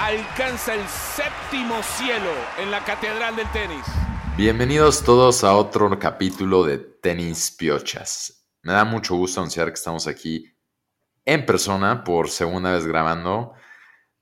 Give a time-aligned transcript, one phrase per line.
[0.00, 3.84] alcanza el séptimo cielo en la catedral del tenis.
[4.34, 8.46] Bienvenidos todos a otro capítulo de Tenis Piochas.
[8.62, 10.50] Me da mucho gusto anunciar que estamos aquí
[11.26, 13.52] en persona por segunda vez grabando.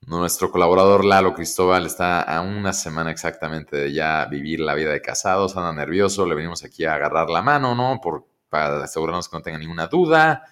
[0.01, 5.01] Nuestro colaborador Lalo Cristóbal está a una semana exactamente de ya vivir la vida de
[5.01, 8.01] casados, anda nervioso, le venimos aquí a agarrar la mano, ¿no?
[8.01, 10.43] Por, para asegurarnos que no tenga ninguna duda.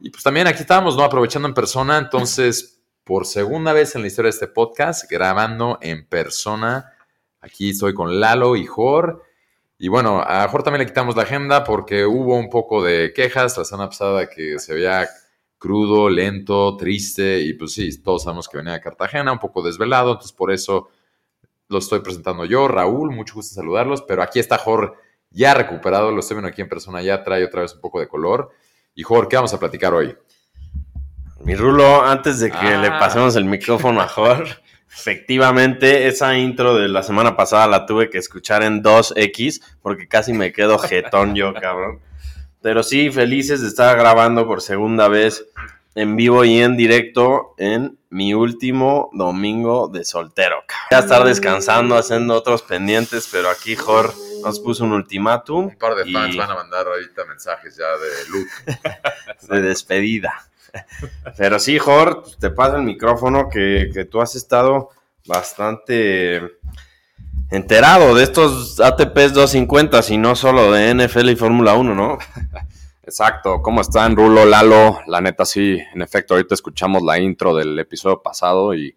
[0.00, 1.02] Y pues también aquí estamos, ¿no?
[1.02, 2.79] Aprovechando en persona, entonces,
[3.10, 6.92] por segunda vez en la historia de este podcast, grabando en persona.
[7.40, 9.24] Aquí estoy con Lalo y Jor.
[9.78, 13.58] Y bueno, a Jor también le quitamos la agenda porque hubo un poco de quejas
[13.58, 15.08] la semana pasada que se veía
[15.58, 20.12] crudo, lento, triste, y pues sí, todos sabemos que venía de Cartagena, un poco desvelado,
[20.12, 20.90] entonces por eso
[21.66, 24.94] lo estoy presentando yo, Raúl, mucho gusto saludarlos, pero aquí está Jor
[25.30, 28.06] ya recuperado, lo estoy viendo aquí en persona, ya trae otra vez un poco de
[28.06, 28.50] color.
[28.94, 30.16] Y Jor, ¿qué vamos a platicar hoy?
[31.50, 32.80] Mi Rulo, antes de que Ah.
[32.80, 34.46] le pasemos el micrófono a Jor,
[34.96, 40.32] efectivamente, esa intro de la semana pasada la tuve que escuchar en 2X, porque casi
[40.32, 41.98] me quedo jetón yo, cabrón.
[42.62, 45.44] Pero sí, felices de estar grabando por segunda vez
[45.96, 50.62] en vivo y en directo en mi último domingo de soltero.
[50.68, 50.86] cabrón.
[50.92, 55.76] Voy a estar descansando, haciendo otros pendientes, pero aquí Jor nos puso un ultimátum Un
[55.78, 58.48] par de Y- fans van a mandar ahorita mensajes ya de luz.
[59.50, 60.46] de despedida.
[61.36, 64.90] Pero sí, Jor, pues, te paso el micrófono que, que tú has estado
[65.26, 66.40] bastante
[67.50, 72.18] enterado de estos ATPs 250 y no solo de NFL y Fórmula 1, ¿no?
[73.02, 75.00] Exacto, ¿cómo están Rulo, Lalo?
[75.06, 78.94] La neta sí, en efecto, ahorita escuchamos la intro del episodio pasado y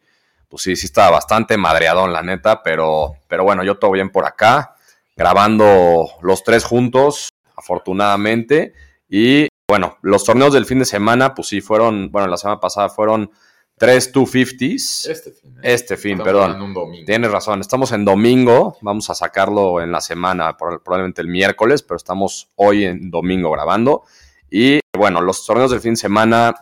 [0.48, 4.28] pues sí, sí estaba bastante madreadón, la neta, pero, pero bueno, yo todo bien por
[4.28, 4.76] acá,
[5.16, 8.76] grabando los tres juntos, afortunadamente,
[9.10, 12.90] y bueno, los torneos del fin de semana, pues sí, fueron, bueno, la semana pasada
[12.90, 13.32] fueron
[13.78, 15.52] tres 250s, Este fin.
[15.58, 15.60] ¿eh?
[15.74, 16.62] este fin, Estamos perdón.
[16.62, 17.06] un domingo.
[17.06, 21.98] Tienes razón, estamos en domingo, vamos a sacarlo en la semana, probablemente el miércoles, pero
[21.98, 24.04] estamos hoy en domingo grabando.
[24.52, 26.56] Y bueno, los torneos del fin de semana,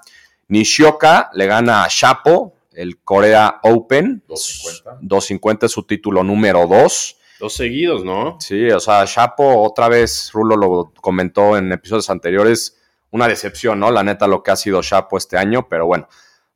[0.47, 4.23] Nishioka le gana a Shapo, el Korea Open.
[4.27, 4.99] 250.
[5.01, 7.17] 250 es su título número 2.
[7.39, 8.37] Dos seguidos, ¿no?
[8.39, 12.77] Sí, o sea, Shapo otra vez, Rulo lo comentó en episodios anteriores,
[13.11, 13.91] una decepción, ¿no?
[13.91, 16.07] La neta lo que ha sido Shapo este año, pero bueno,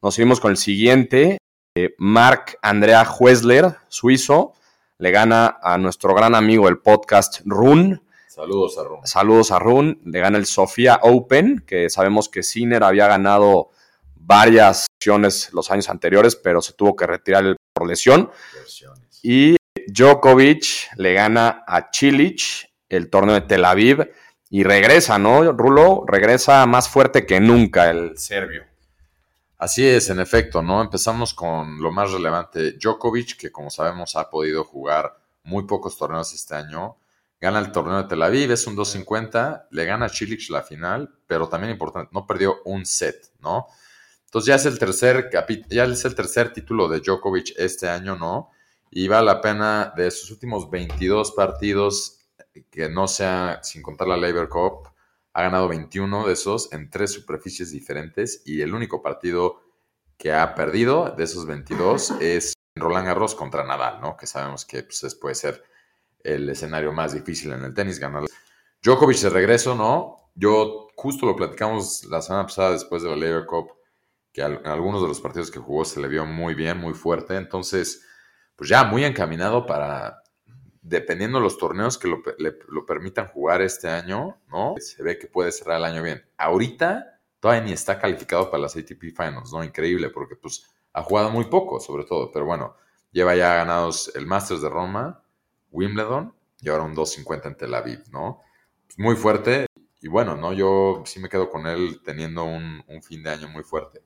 [0.02, 1.38] nos seguimos con el siguiente.
[1.76, 4.54] Eh, Marc Andrea Huesler, suizo,
[4.98, 8.02] le gana a nuestro gran amigo el podcast Run.
[8.28, 9.08] Saludos a Ron.
[9.08, 13.72] Saludos a Run, le gana el Sofía Open, que sabemos que Sinner había ganado
[14.16, 18.32] varias opciones los años anteriores, pero se tuvo que retirar por lesión.
[19.22, 24.10] Y Djokovic le gana a Chilich el torneo de Tel Aviv
[24.56, 25.52] y regresa, ¿no?
[25.52, 28.64] Rulo regresa más fuerte que nunca el serbio.
[29.58, 30.82] Así es, en efecto, ¿no?
[30.82, 32.72] Empezamos con lo más relevante.
[32.72, 36.96] Djokovic, que como sabemos ha podido jugar muy pocos torneos este año,
[37.42, 41.14] gana el torneo de Tel Aviv, es un 250, le gana a Chilich la final,
[41.28, 43.68] pero también importante, no perdió un set, ¿no?
[44.24, 45.32] Entonces ya es el tercer
[45.70, 48.52] ya es el tercer título de Djokovic este año, ¿no?
[48.90, 52.25] Y vale la pena de sus últimos 22 partidos,
[52.72, 54.90] que no sea sin contar la Labor Cup,
[55.34, 59.62] ha ganado 21 de esos en tres superficies diferentes y el único partido
[60.18, 64.18] que ha perdido de esos 22 es Roland Garros contra Nadal, ¿no?
[64.18, 65.64] Que sabemos que pues, es- puede ser
[66.24, 68.24] el escenario más difícil en el tenis, ganar.
[68.84, 70.32] Djokovic de regreso, ¿no?
[70.36, 73.72] Yo justo lo platicamos la semana pasada después de la Labor Cup,
[74.34, 77.36] que en algunos de los partidos que jugó se le vio muy bien, muy fuerte.
[77.36, 78.06] Entonces,
[78.56, 80.22] pues ya muy encaminado para,
[80.88, 82.52] dependiendo de los torneos que lo, le-
[82.88, 84.76] permitan jugar este año, ¿no?
[84.80, 86.24] Se ve que puede cerrar el año bien.
[86.38, 89.64] Ahorita todavía ni está calificado para las ATP Finals, ¿no?
[89.64, 92.76] Increíble, porque pues ha jugado muy poco, sobre todo, pero bueno,
[93.12, 95.24] lleva ya ganados el Masters de Roma,
[95.72, 98.42] Wimbledon y ahora un 250 en Tel Aviv, ¿no?
[98.88, 99.66] Pues, muy fuerte
[100.02, 100.54] y bueno, ¿no?
[100.54, 104.02] Yo sí me quedo con él teniendo un fin de año muy fuerte.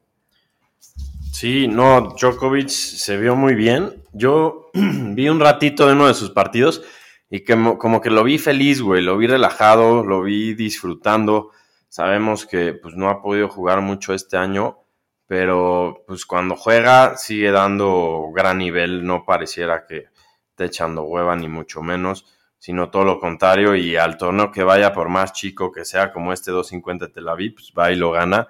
[1.31, 4.04] Sí, no, Djokovic se vio muy bien.
[4.14, 6.84] Yo vi un ratito de uno de sus partidos
[7.30, 11.52] y que mo- como que lo vi feliz, güey, lo vi relajado, lo vi disfrutando.
[11.88, 14.80] Sabemos que pues no ha podido jugar mucho este año,
[15.28, 20.06] pero pues cuando juega sigue dando gran nivel, no pareciera que
[20.50, 22.26] esté echando hueva ni mucho menos.
[22.62, 23.76] sino todo lo contrario.
[23.76, 27.30] Y al torneo que vaya, por más chico que sea, como este 250 de Tel
[27.30, 28.48] Aviv, pues va y lo gana.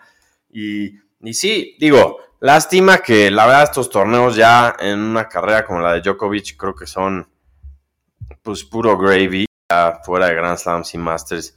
[0.49, 5.79] Y, y sí, digo, lástima que la verdad estos torneos ya en una carrera como
[5.81, 7.27] la de Djokovic creo que son
[8.41, 9.45] pues puro gravy,
[10.03, 11.55] fuera de Grand Slams y Masters.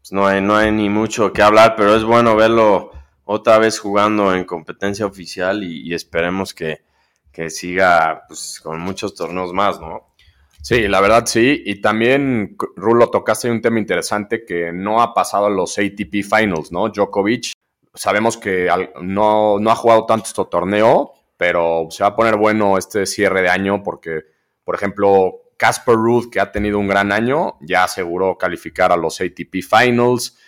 [0.00, 2.92] Pues no hay, no hay ni mucho que hablar, pero es bueno verlo
[3.24, 6.82] otra vez jugando en competencia oficial y, esperemos que,
[7.30, 10.14] que siga pues, con muchos torneos más, ¿no?
[10.62, 11.62] Sí, la verdad sí.
[11.64, 16.72] Y también, Rulo, tocaste un tema interesante que no ha pasado en los ATP Finals,
[16.72, 16.88] ¿no?
[16.88, 17.52] Djokovic,
[17.94, 18.68] sabemos que
[19.00, 23.42] no, no ha jugado tanto este torneo, pero se va a poner bueno este cierre
[23.42, 24.20] de año porque,
[24.64, 29.20] por ejemplo, Casper Ruth, que ha tenido un gran año, ya aseguró calificar a los
[29.20, 30.38] ATP Finals.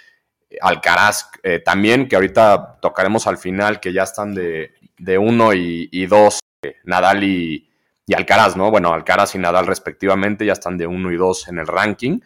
[0.60, 6.06] Alcaraz eh, también, que ahorita tocaremos al final, que ya están de, de uno y,
[6.06, 7.68] dos, eh, Nadal y,
[8.14, 8.70] Alcaraz, ¿no?
[8.70, 12.20] Bueno, Alcaraz y Nadal respectivamente ya están de uno y dos en el ranking.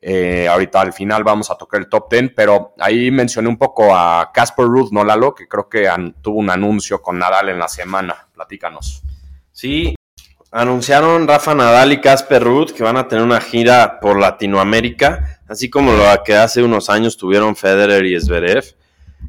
[0.00, 3.96] Eh, ahorita al final vamos a tocar el top ten, pero ahí mencioné un poco
[3.96, 5.34] a Casper Ruth, ¿no, Lalo?
[5.34, 5.88] Que creo que
[6.20, 8.28] tuvo un anuncio con Nadal en la semana.
[8.32, 9.02] Platícanos.
[9.52, 9.94] Sí,
[10.50, 15.70] anunciaron Rafa Nadal y Casper Ruth que van a tener una gira por Latinoamérica, así
[15.70, 18.76] como lo que hace unos años tuvieron Federer y Zverev.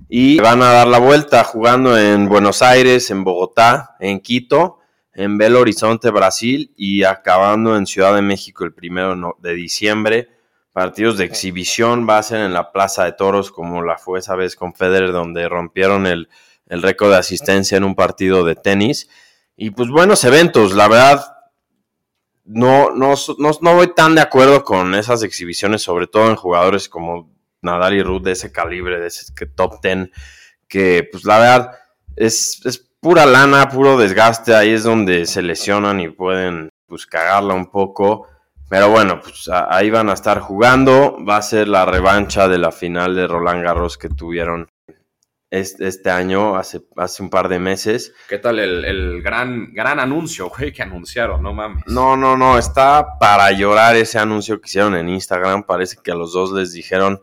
[0.09, 4.79] Y van a dar la vuelta jugando en Buenos Aires, en Bogotá, en Quito,
[5.13, 10.29] en Belo Horizonte, Brasil y acabando en Ciudad de México el primero de diciembre.
[10.77, 14.35] Partidos de exhibición va a ser en la Plaza de Toros, como la fue esa
[14.35, 16.29] vez con Federer, donde rompieron el,
[16.67, 19.09] el récord de asistencia en un partido de tenis.
[19.55, 21.25] Y pues buenos eventos, la verdad,
[22.45, 27.35] no, no, no, voy tan de acuerdo con esas exhibiciones, sobre todo en jugadores como
[27.63, 30.11] Nadal y Ruth de ese calibre, de ese top ten,
[30.67, 31.71] que pues la verdad
[32.15, 37.55] es, es pura lana, puro desgaste, ahí es donde se lesionan y pueden pues cagarla
[37.55, 38.27] un poco.
[38.69, 41.17] Pero bueno, pues ahí van a estar jugando.
[41.23, 44.67] Va a ser la revancha de la final de Roland Garros que tuvieron
[45.49, 48.13] este, año, hace, hace un par de meses.
[48.27, 51.41] ¿Qué tal el, gran, gran anuncio, güey, que anunciaron?
[51.41, 51.83] No mames.
[51.87, 55.63] No, no, no, está para llorar ese anuncio que hicieron en Instagram.
[55.63, 57.21] Parece que a los dos les dijeron,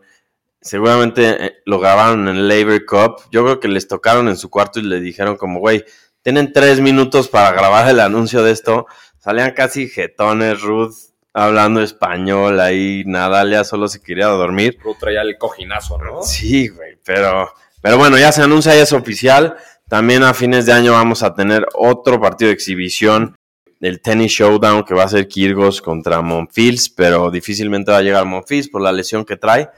[0.61, 3.29] seguramente eh, lo grabaron en el Labor Cup.
[3.31, 5.85] Yo creo que les tocaron en su cuarto y le dijeron como, güey,
[6.23, 8.87] tienen tres minutos para grabar el anuncio de esto.
[9.19, 10.95] Salían casi jetones, Ruth,
[11.35, 14.79] hablando español ahí, Nadalia solo se quería dormir.
[14.83, 16.23] Ruth traía el cojinazo, ¿no?
[16.23, 17.51] Sí, güey, pero
[17.85, 19.57] pero bueno, ya se anuncia, ya es oficial.
[19.87, 23.35] También a fines de año vamos a tener otro partido de exhibición
[23.79, 28.25] del Tennis Showdown que va a ser Kirgos contra Monfils, pero difícilmente va a llegar
[28.25, 29.69] Monfils por la lesión que trae.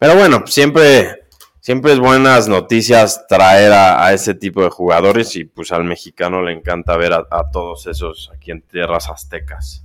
[0.00, 1.26] Pero bueno, siempre,
[1.60, 6.54] siempre es buenas noticias traer a, ese tipo de jugadores y pues al mexicano le
[6.54, 9.83] encanta ver a, a todos esos aquí en tierras aztecas.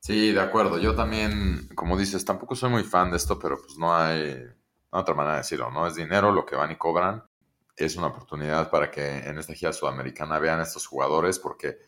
[0.00, 0.78] Sí, de acuerdo.
[0.78, 4.44] Yo también, como dices, tampoco soy muy fan de esto, pero pues no hay
[4.90, 5.86] otra manera de decirlo, ¿no?
[5.86, 7.22] Es dinero lo que van y cobran.
[7.76, 11.78] Es una oportunidad para que en esta gira sudamericana vean a estos jugadores, porque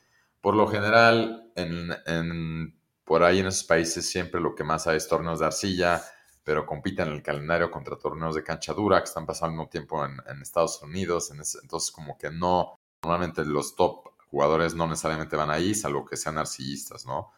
[0.43, 5.09] por lo general, en, por ahí en esos países siempre lo que más hay es
[5.09, 6.03] torneos de arcilla,
[6.44, 9.69] pero compiten en el calendario contra torneos de cancha dura que están pasando al mismo
[9.71, 11.31] tiempo en, Estados Unidos.
[11.31, 16.38] entonces, como que no, normalmente los top jugadores no necesariamente van ahí, salvo que sean
[16.38, 17.33] arcillistas, ¿no?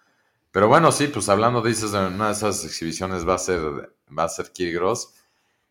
[0.54, 3.60] Pero bueno, sí, pues hablando, dices, de una de esas exhibiciones va a ser,
[4.16, 5.14] va a ser Kirgros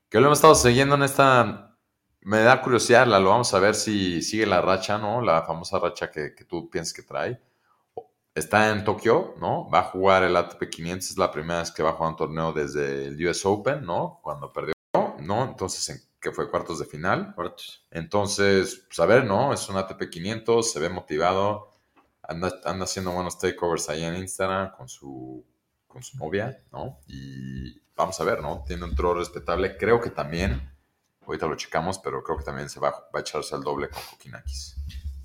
[0.09, 1.77] que lo hemos estado siguiendo en esta...
[2.19, 5.21] Me da curiosidad, lo vamos a ver si sigue la racha, ¿no?
[5.21, 7.41] La famosa racha que, tú piensas que trae.
[8.35, 9.69] Está en Tokio, ¿no?
[9.69, 12.17] Va a jugar el ATP 500, es la primera vez que va a jugar un
[12.17, 14.19] torneo desde el US Open, ¿no?
[14.21, 14.73] Cuando perdió,
[15.21, 15.45] ¿no?
[15.45, 17.35] Entonces, ¿en que fue cuartos de final.
[17.35, 17.85] Cuartos.
[17.91, 19.53] Entonces, pues a ver, ¿no?
[19.53, 21.72] Es un ATP 500, se ve motivado,
[22.23, 25.45] anda, anda haciendo buenos takeovers ahí en Instagram con su,
[25.87, 26.99] con su novia, ¿no?
[27.07, 28.63] Y vamos a ver, ¿no?
[28.65, 29.77] Tiene un troll respetable.
[29.77, 30.71] Creo que también,
[31.25, 34.01] ahorita lo checamos, pero creo que también se va, va a echarse al doble con
[34.11, 34.75] Kokinakis.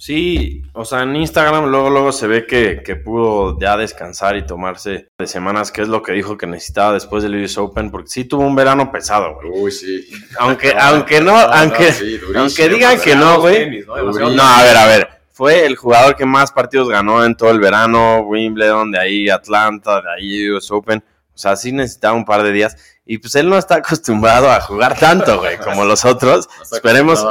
[0.00, 5.08] Sí, o sea, en Instagram luego, luego se ve que, pudo ya descansar y tomarse
[5.18, 8.24] de semanas, que es lo que dijo que necesitaba después del US Open, porque sí
[8.24, 9.48] tuvo un verano pesado, güey.
[9.50, 10.08] Uy, sí.
[10.38, 11.92] Aunque, aunque no, aunque,
[12.36, 13.84] aunque digan que no, güey.
[13.84, 13.94] ¿no?
[13.94, 15.17] a ver, a ver.
[15.38, 20.02] Fue el jugador que más partidos ganó en todo el verano, Wimbledon, de ahí Atlanta,
[20.02, 21.04] de ahí US Open.
[21.32, 22.76] O sea, sí necesitaba un par de días.
[23.06, 26.48] Y pues él no está acostumbrado a jugar tanto, güey, como los otros.
[26.72, 27.24] esperemos,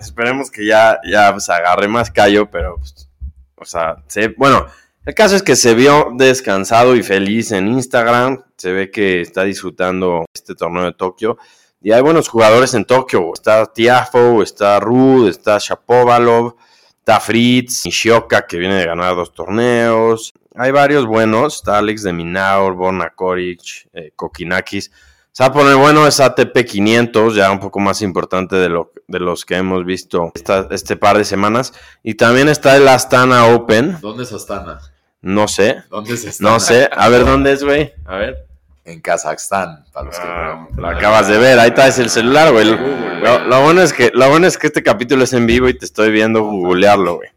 [0.00, 3.08] esperemos que ya, ya pues, agarre más callo, pero, pues,
[3.54, 4.02] o sea,
[4.36, 4.66] bueno,
[5.04, 8.42] el caso es que se vio descansado y feliz en Instagram.
[8.56, 11.38] Se ve que está disfrutando este torneo de Tokio.
[11.80, 13.30] Y hay buenos jugadores en Tokio.
[13.32, 16.56] Está Tiafo, está Rud, está Shapovalov.
[17.04, 20.32] Está Fritz, Nishioka, que viene de ganar dos torneos.
[20.54, 21.56] Hay varios buenos.
[21.56, 24.90] Está Alex de Minaur, Borna Koric, eh, Kokinakis.
[25.30, 28.90] Se va a poner bueno es ATP 500, ya un poco más importante de, lo,
[29.06, 31.74] de los que hemos visto esta, este par de semanas.
[32.02, 33.98] Y también está el Astana Open.
[34.00, 34.80] ¿Dónde es Astana?
[35.20, 35.82] No sé.
[35.90, 36.50] ¿Dónde es Astana?
[36.52, 36.88] No sé.
[36.90, 37.92] A ver, ¿dónde es, güey?
[38.06, 38.46] A ver.
[38.84, 42.52] En Kazajstán, para los que Ah, lo acabas de ver, ahí está es el celular,
[42.52, 42.66] güey.
[42.66, 45.78] Lo, lo bueno es que, lo bueno es que este capítulo es en vivo y
[45.78, 47.30] te estoy viendo googlearlo, güey.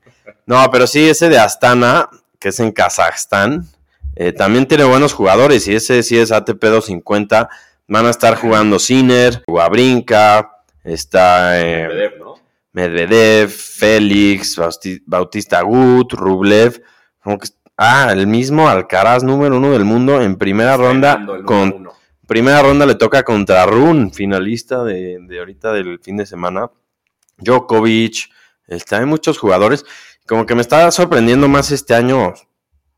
[0.46, 3.66] No, pero sí, ese de Astana, que es en Kazajstán,
[4.16, 7.50] eh, también tiene buenos jugadores y ese sí es ATP 250.
[7.88, 10.51] Van a estar jugando Sinner, Guabrinka,
[10.84, 12.36] está eh, Medvedev, ¿no?
[12.74, 14.60] Medvedev, Félix,
[15.06, 16.82] Bautista Gut, Rublev.
[17.24, 21.93] como que- ah, el mismo Alcaraz, número uno del mundo, en primera ronda con uno.
[22.27, 26.69] Primera ronda le toca contra Run, finalista de, de ahorita del fin de semana.
[27.38, 28.29] Djokovic,
[28.67, 29.86] está, hay muchos jugadores.
[30.27, 32.34] Como que me está sorprendiendo más este año.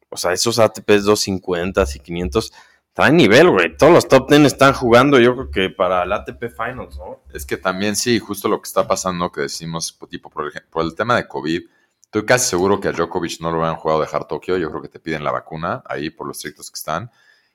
[0.09, 2.51] O sea, esos ATPs 250 y 500
[2.93, 3.77] traen nivel, güey.
[3.77, 7.21] Todos los top 10 están jugando, yo creo que para el ATP Finals, ¿no?
[7.31, 10.95] Es que también sí, justo lo que está pasando, que decimos, tipo, por, por el
[10.95, 11.62] tema de COVID,
[12.10, 14.88] estoy casi seguro que a Djokovic no lo hubieran jugado dejar Tokio, yo creo que
[14.89, 17.12] te piden la vacuna ahí por los estrictos que están,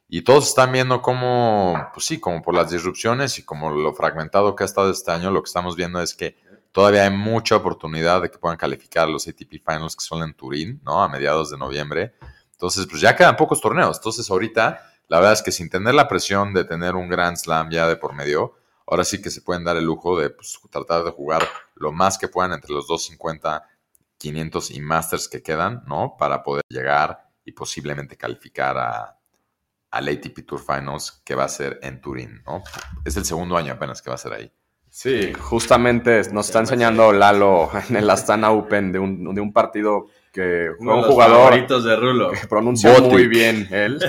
[0.08, 4.54] y todos están viendo cómo, pues sí, como por las disrupciones y como lo fragmentado
[4.54, 6.37] que ha estado este año, lo que estamos viendo es que
[6.70, 10.80] todavía hay mucha oportunidad de que puedan calificar los ATP Finals que son en Turín,
[10.84, 11.02] ¿no?
[11.02, 12.14] A mediados de noviembre.
[12.52, 13.96] Entonces, pues ya quedan pocos torneos.
[13.96, 17.70] Entonces, ahorita, la verdad es que sin tener la presión de tener un Grand Slam
[17.70, 18.54] ya de por medio,
[18.87, 22.18] ahora sí que se pueden dar el lujo de pues, tratar de jugar lo más
[22.18, 23.66] que puedan entre los 250,
[24.24, 26.16] 500 y Masters que quedan, ¿no?
[26.18, 29.18] Para poder llegar y posiblemente calificar a,
[29.90, 32.62] al ATP Tour Finals que va a ser en Turín, ¿no?
[33.04, 34.50] Es el segundo año apenas que va a ser ahí.
[34.88, 40.06] Sí, justamente nos está enseñando Lalo en el Astana Open de un, de un partido
[40.32, 42.30] que fue un jugador de Rulo.
[42.30, 43.12] que pronuncia Botic.
[43.12, 44.00] muy bien él.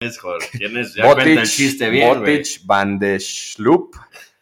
[0.00, 0.94] Es, joder, ¿quién es?
[0.94, 2.38] Ya cuenta el chiste bien, güey.
[2.38, 3.94] Botic Van de Schlup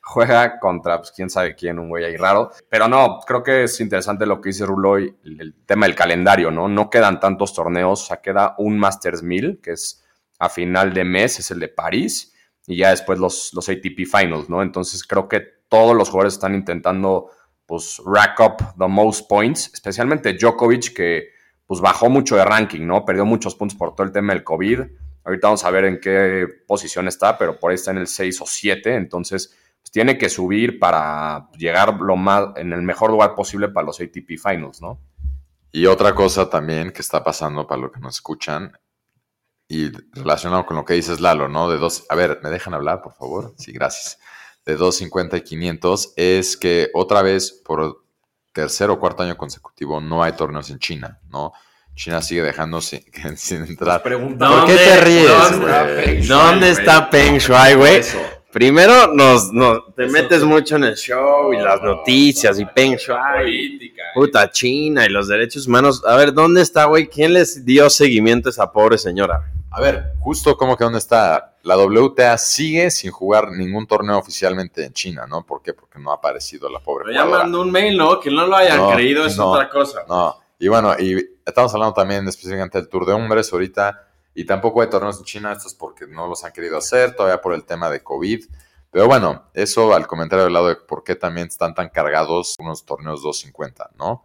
[0.09, 2.51] juega contra, pues quién sabe quién, un güey ahí raro.
[2.71, 6.51] Pero no, creo que es interesante lo que dice Ruloy, el, el tema del calendario,
[6.51, 6.67] ¿no?
[6.67, 10.03] No quedan tantos torneos, o sea, queda un Masters 1000, que es
[10.39, 12.35] a final de mes, es el de París,
[12.67, 14.63] y ya después los, los ATP Finals, ¿no?
[14.63, 17.31] Entonces creo que todos los jugadores están intentando,
[17.67, 21.29] pues, rack up the most points, especialmente Djokovic, que
[21.67, 23.05] pues bajó mucho de ranking, ¿no?
[23.05, 24.81] Perdió muchos puntos por todo el tema del COVID.
[25.23, 28.41] Ahorita vamos a ver en qué posición está, pero por ahí está en el 6
[28.41, 29.55] o 7, entonces
[29.89, 34.01] pues, tiene que subir para llegar lo más en el mejor lugar posible para los
[34.01, 35.01] ATP Finals, ¿no?
[35.73, 38.73] Y otra cosa también que está pasando para los que nos escuchan
[39.67, 41.71] y relacionado con lo que dices Lalo, ¿no?
[41.71, 43.55] De dos, a ver, ¿me dejan hablar, por favor?
[43.57, 44.19] Sí, gracias.
[44.65, 48.05] De 250 y 500 es que otra vez por
[48.53, 51.53] tercer o cuarto año consecutivo no hay torneos en China, ¿no?
[51.95, 53.03] China sigue dejando sin,
[53.37, 54.03] sin entrar.
[54.03, 56.27] ¿Por qué te ríes, güey?
[56.27, 58.03] ¿Dónde está Peng Shuai, güey?
[58.53, 63.79] Primero nos, nos- te metes mucho en el show y las noticias y Peng Shuai,
[64.15, 66.03] puta China y los derechos humanos.
[66.07, 67.09] A ver, ¿dónde está, güey?
[67.09, 69.53] ¿Quién les dio seguimiento a esa pobre señora?
[69.71, 71.57] A ver, justo como que dónde está.
[71.63, 75.45] La WTA sigue sin jugar ningún torneo oficialmente en China, ¿no?
[75.45, 75.75] ¿Por qué?
[75.75, 77.45] Porque no ha aparecido la pobre jugadora.
[77.45, 78.19] un mail, ¿no?
[78.19, 79.51] Que no lo hayan No, creído es no.
[79.51, 80.05] otra cosa.
[80.09, 84.08] No, y bueno, y estamos hablando también específicamente del Tour de Hombres ahorita,
[84.39, 87.41] y tampoco hay torneos en China, esto es porque no los han querido hacer, todavía
[87.41, 88.45] por el tema de COVID.
[88.89, 92.87] Pero bueno, eso al comentario del lado de por qué también están tan cargados unos
[92.87, 94.25] torneos 250, ¿no?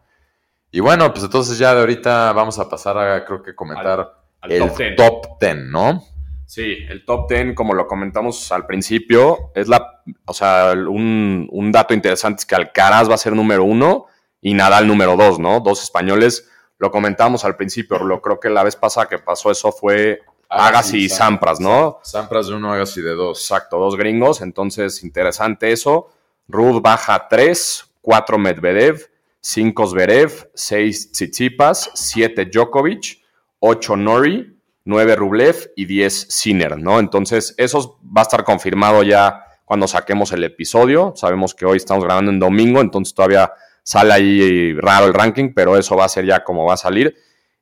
[0.69, 4.51] Y bueno, pues entonces ya de ahorita vamos a pasar a, creo que comentar Al
[4.51, 4.95] el top 10.
[4.97, 6.03] top 10, ¿no?
[6.45, 11.71] Sí, el top 10, como lo comentamos al principio, es la, o sea, un, un
[11.71, 14.05] dato interesante es que Alcaraz va a ser número uno
[14.41, 15.59] y Nadal número dos, ¿no?
[15.59, 16.51] Dos españoles.
[16.83, 21.05] Lo comentamos al principio, lo creo que la vez pasada que pasó eso fue Agassi
[21.05, 21.99] y Sampras, ¿no?
[22.03, 23.39] Sampras de uno, Agassi de dos.
[23.39, 26.09] Exacto, dos gringos, entonces interesante eso.
[26.49, 29.09] Ruth baja 3, 4 Medvedev,
[29.39, 33.23] 5 Zverev, 6 Tsitsipas, 7 Djokovic,
[33.59, 36.99] 8 Nori, 9 Rublev y 10 Sinner, ¿no?
[36.99, 41.13] Entonces, eso va a estar confirmado ya cuando saquemos el episodio.
[41.15, 45.77] Sabemos que hoy estamos grabando en domingo, entonces todavía sale ahí raro el ranking, pero
[45.77, 47.15] eso va a ser ya como va a salir.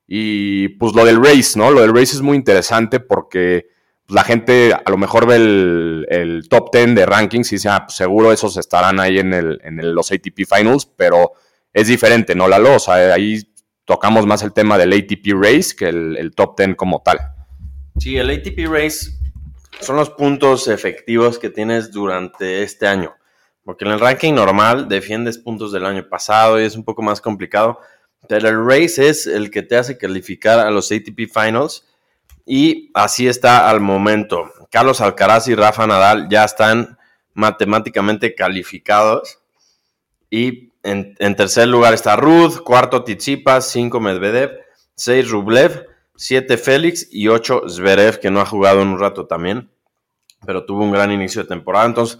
[0.07, 1.71] Y pues lo del race, ¿no?
[1.71, 3.67] Lo del race es muy interesante porque
[4.05, 7.85] pues, la gente a lo mejor ve el, top 10 de rankings y dice, ah,
[7.85, 11.31] pues, seguro esos estarán ahí en, el, en los ATP Finals, pero
[11.73, 12.75] es diferente, ¿no, Lalo?
[12.75, 13.41] O sea, ahí
[13.85, 17.19] tocamos más el tema del ATP Race que el, el top 10 como tal.
[17.99, 19.11] Sí, el ATP Race
[19.79, 23.15] son los puntos efectivos que tienes durante este año.
[23.63, 27.21] Porque en el ranking normal defiendes puntos del año pasado y es un poco más
[27.21, 27.79] complicado.
[28.27, 31.87] Pero el race es el que te hace calificar a los ATP Finals.
[32.45, 34.51] Y así está al momento.
[34.71, 36.97] Carlos Alcaraz y Rafa Nadal ya están
[37.33, 39.39] matemáticamente calificados.
[40.29, 44.51] Y en, tercer lugar está Ruth, cuarto Tsitsipas, cinco Medvedev,
[44.95, 49.69] seis Rublev, siete Félix y ocho Zverev, que no ha jugado en un rato también,
[50.45, 51.85] pero tuvo un gran inicio de temporada.
[51.85, 52.19] Entonces,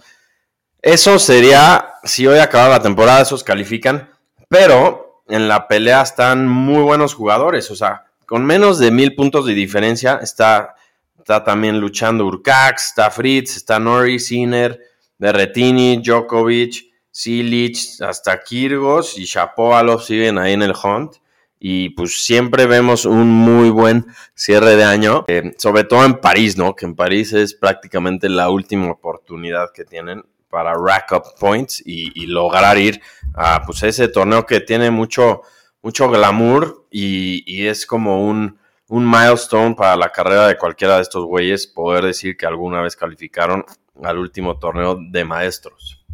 [0.82, 4.10] eso sería, si hoy acaba la temporada, esos califican,
[4.48, 9.46] pero en la pelea están muy buenos jugadores, o sea, con menos de mil puntos
[9.46, 10.74] de diferencia está,
[11.18, 14.80] está también luchando Urcax, está Fritz, está Norris, Sinner,
[15.18, 21.16] Berretini, Djokovic, Silic, hasta Kirgos y Shapovalov siguen ahí en el hunt.
[21.64, 26.56] Y pues siempre vemos un muy buen cierre de año, eh, sobre todo en París,
[26.56, 26.74] ¿no?
[26.74, 32.26] Que en París es prácticamente la última oportunidad que tienen para rack up points y,
[32.26, 33.00] lograr ir
[33.34, 35.40] a pues ese torneo que tiene mucho,
[35.80, 41.02] mucho glamour y, y es como un, un milestone para la carrera de cualquiera de
[41.02, 43.64] estos güeyes poder decir que alguna vez calificaron
[44.04, 46.04] al último torneo de maestros.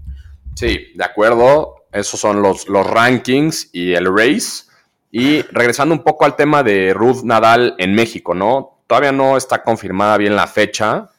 [0.55, 1.75] Sí, de acuerdo.
[1.91, 4.67] Esos son los, los rankings y el race.
[5.11, 8.83] Y regresando un poco al tema de Ruth Nadal en México, ¿no?
[8.87, 11.11] Todavía no está confirmada bien la fecha.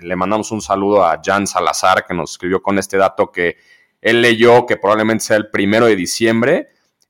[0.00, 3.56] Le mandamos un saludo a Jan Salazar que nos escribió con este dato que
[4.00, 6.68] él leyó que probablemente sea el primero de diciembre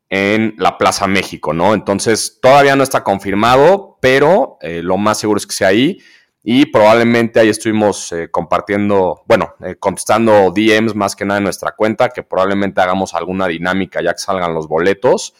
[0.08, 1.74] en la Plaza México, ¿no?
[1.74, 5.98] Entonces todavía no está confirmado, pero eh, lo más seguro es que sea ahí.
[6.46, 11.72] Y probablemente ahí estuvimos eh, compartiendo, bueno, eh, contestando DMs más que nada en nuestra
[11.72, 15.34] cuenta, que probablemente hagamos alguna dinámica ya que salgan los boletos.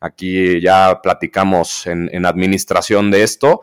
[0.00, 3.62] Aquí ya platicamos en, en, administración de esto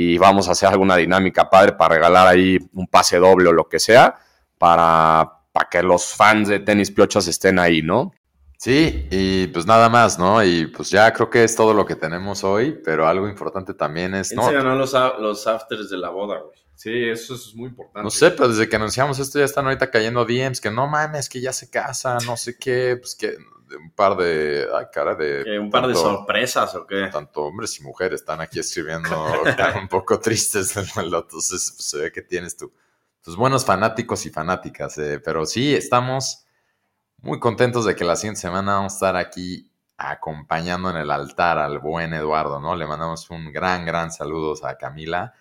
[0.00, 3.68] y vamos a hacer alguna dinámica padre para regalar ahí un pase doble o lo
[3.68, 4.14] que sea
[4.56, 8.12] para, para que los fans de tenis piochas estén ahí, ¿no?
[8.56, 10.44] Sí, y pues nada más, ¿no?
[10.44, 14.14] Y pues ya creo que es todo lo que tenemos hoy, pero algo importante también
[14.14, 14.28] es...
[14.28, 16.56] ¿Quién no, se ganó los, los afters de la boda, güey?
[16.78, 18.04] Sí, eso es muy importante.
[18.04, 21.28] No sé, pero desde que anunciamos esto ya están ahorita cayendo DMs que no mames,
[21.28, 23.36] que ya se casa, no sé qué, pues que
[23.76, 25.42] un par de, ay, cara de...
[25.42, 27.08] ¿Que ¿Un par de sorpresas o qué?
[27.10, 29.10] Tanto hombres y mujeres están aquí escribiendo,
[29.44, 32.72] están un poco tristes, entonces pues, se ve que tienes tu,
[33.24, 36.46] tus buenos fanáticos y fanáticas, eh, pero sí, estamos
[37.16, 41.58] muy contentos de que la siguiente semana vamos a estar aquí acompañando en el altar
[41.58, 42.76] al buen Eduardo, ¿no?
[42.76, 45.34] Le mandamos un gran, gran saludo a Camila.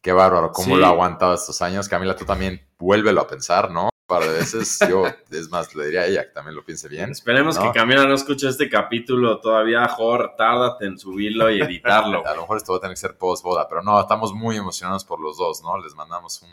[0.00, 0.80] Qué bárbaro, cómo sí.
[0.80, 1.88] lo ha aguantado estos años.
[1.88, 3.84] Camila, tú también vuélvelo a pensar, ¿no?
[3.84, 4.78] Un par de veces.
[4.88, 7.10] Yo, es más, le diría a ella que también lo piense bien.
[7.10, 7.64] Esperemos ¿no?
[7.64, 9.86] que Camila no escuche este capítulo todavía.
[9.88, 12.24] Jor, tárdate en subirlo y editarlo.
[12.26, 14.56] a lo mejor esto va a tener que ser post boda, pero no, estamos muy
[14.56, 15.76] emocionados por los dos, ¿no?
[15.78, 16.50] Les mandamos un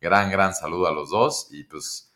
[0.00, 2.06] gran, gran saludo a los dos y pues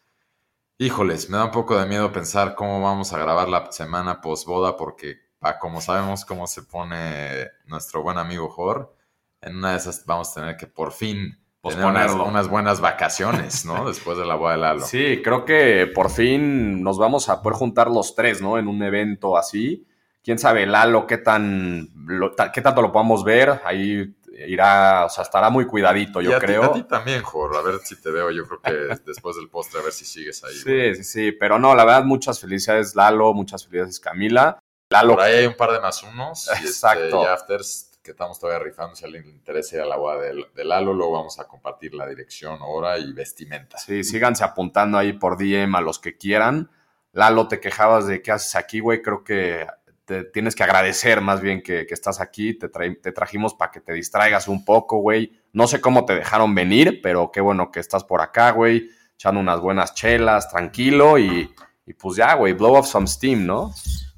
[0.82, 4.46] Híjoles, me da un poco de miedo pensar cómo vamos a grabar la semana post
[4.46, 5.18] boda porque,
[5.60, 8.96] como sabemos cómo se pone nuestro buen amigo Jor,
[9.42, 13.64] en una de esas vamos a tener que por fin tener unas, unas, buenas vacaciones,
[13.64, 13.86] ¿no?
[13.88, 14.86] Después de la boda de Lalo.
[14.86, 18.58] Sí, creo que por fin nos vamos a poder juntar los tres, ¿no?
[18.58, 19.86] En un evento así.
[20.22, 23.60] Quién sabe, Lalo, qué tan, lo, qué tanto lo podamos ver.
[23.64, 24.14] Ahí
[24.46, 26.62] irá, o sea, estará muy cuidadito, yo y a creo.
[26.62, 29.48] Ti, a ti también, Jor, a ver si te veo, yo creo que después del
[29.48, 30.54] postre, a ver si sigues ahí.
[30.54, 34.58] Sí, sí, sí, pero no, la verdad, muchas felicidades Lalo, muchas felicidades Camila.
[34.90, 35.14] Lalo.
[35.14, 36.48] Por ahí hay un par de más unos.
[36.48, 37.02] Exacto.
[37.02, 39.86] Y, este, y afters que estamos todavía rifando, si a alguien le interesa ir a
[39.86, 43.78] la boda de, de, Lalo, luego vamos a compartir la dirección, hora y vestimenta.
[43.78, 46.70] Sí, síganse apuntando ahí por DM a los que quieran.
[47.12, 49.64] Lalo, te quejabas de qué haces aquí, güey, creo que
[50.04, 52.54] te tienes que agradecer más bien que, que estás aquí.
[52.54, 55.32] Te, tra te trajimos para que te distraigas un poco, güey.
[55.52, 58.90] No sé cómo te dejaron venir, pero qué bueno que estás por acá, güey.
[59.14, 61.54] Echando unas buenas chelas, tranquilo y,
[61.86, 63.72] y pues ya, güey, blow off some steam, ¿no?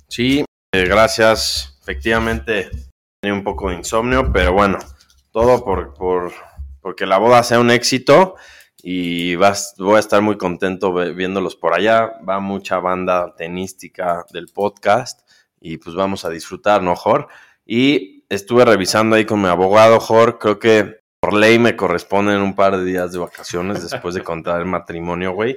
[0.09, 1.79] Sí, eh, gracias.
[1.83, 2.71] Efectivamente,
[3.23, 4.81] tenía un poco de insomnio, pero bueno,
[5.31, 6.33] todo por, por
[6.81, 8.35] porque la boda sea un éxito
[8.83, 12.15] y vas, voy a estar muy contento viéndolos por allá.
[12.29, 15.21] Va mucha banda tenística del podcast
[15.61, 17.29] y pues vamos a disfrutar, ¿no, Jor?
[17.65, 22.57] Y estuve revisando ahí con mi abogado, Jor, creo que por ley me corresponden un
[22.57, 25.57] par de días de vacaciones después de contar el matrimonio, güey.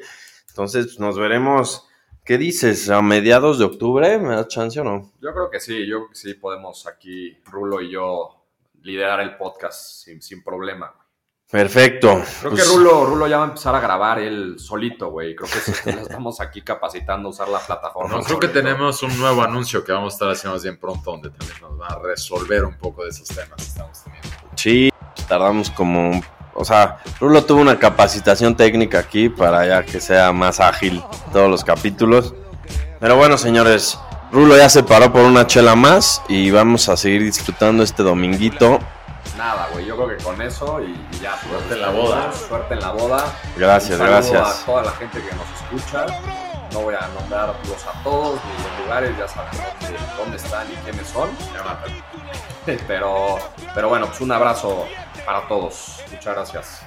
[0.49, 1.84] Entonces, pues, nos veremos.
[2.25, 2.89] ¿Qué dices?
[2.89, 4.17] ¿A mediados de octubre?
[4.17, 5.11] ¿Me da chance o no?
[5.21, 8.47] Yo creo que sí, yo creo que sí podemos aquí, Rulo y yo,
[8.81, 10.91] liderar el podcast sin, sin problema.
[11.51, 12.23] Perfecto.
[12.39, 12.63] Creo pues...
[12.63, 15.35] que Rulo, Rulo ya va a empezar a grabar él solito, güey.
[15.35, 18.17] Creo que sí, estamos aquí capacitando a usar la plataforma.
[18.17, 21.11] No, creo que tenemos un nuevo anuncio que vamos a estar haciendo más bien pronto,
[21.11, 24.29] donde también nos va a resolver un poco de esos temas que estamos teniendo.
[24.55, 24.91] Sí,
[25.27, 26.19] tardamos como
[26.55, 31.49] o sea, Rulo tuvo una capacitación técnica aquí para ya que sea más ágil todos
[31.49, 32.33] los capítulos.
[32.99, 33.99] Pero bueno, señores,
[34.31, 38.79] Rulo ya se paró por una chela más y vamos a seguir disfrutando este dominguito.
[39.37, 42.79] Nada, güey, yo creo que con eso y, ya, suerte en la boda, suerte en
[42.79, 43.25] la boda.
[43.57, 44.61] Gracias, Un gracias.
[44.61, 46.05] A toda la gente que nos escucha.
[46.71, 50.75] No voy a nombrarlos a todos ni los lugares, ya saben dónde, dónde están y
[50.83, 51.29] quiénes son.
[52.87, 53.37] Pero,
[53.75, 54.87] pero bueno, pues un abrazo
[55.25, 56.03] para todos.
[56.11, 56.81] Muchas gracias.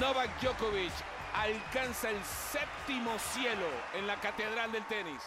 [0.00, 0.92] Novak Djokovic
[1.34, 5.22] alcanza el séptimo cielo en la catedral del tenis.